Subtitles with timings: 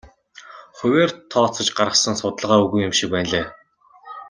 [0.77, 3.45] Хувиар тооцож гаргасан судалгаа үгүй юм шиг байна лээ.